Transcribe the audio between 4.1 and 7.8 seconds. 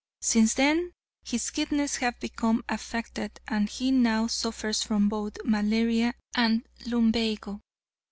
suffers from both malaria and lumbago.